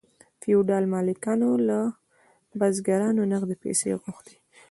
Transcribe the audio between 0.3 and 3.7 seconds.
فیوډال مالکانو له بزګرانو نغدې